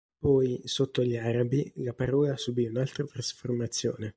Poi, 0.17 0.61
sotto 0.65 1.03
gli 1.03 1.15
Arabi, 1.15 1.71
la 1.75 1.93
parola 1.93 2.35
subì 2.35 2.65
un'altra 2.65 3.03
trasformazione. 3.05 4.09